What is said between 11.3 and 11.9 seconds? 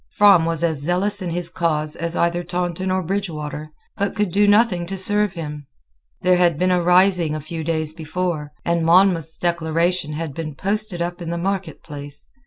market